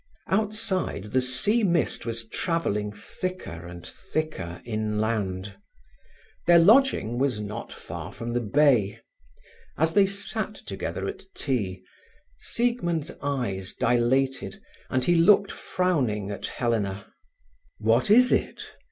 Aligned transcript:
Outside, 0.31 1.03
the 1.13 1.21
sea 1.21 1.63
mist 1.63 2.07
was 2.07 2.27
travelling 2.27 2.91
thicker 2.91 3.67
and 3.67 3.85
thicker 3.85 4.59
inland. 4.65 5.53
Their 6.47 6.57
lodging 6.57 7.19
was 7.19 7.39
not 7.39 7.71
far 7.71 8.11
from 8.11 8.33
the 8.33 8.39
bay. 8.41 8.97
As 9.77 9.93
they 9.93 10.07
sat 10.07 10.55
together 10.55 11.07
at 11.07 11.21
tea, 11.35 11.83
Siegmund's 12.39 13.11
eyes 13.21 13.75
dilated, 13.75 14.59
and 14.89 15.05
he 15.05 15.13
looked 15.13 15.51
frowning 15.51 16.31
at 16.31 16.47
Helena. 16.47 17.05
"What 17.77 18.09
is 18.09 18.31
it?" 18.31 18.63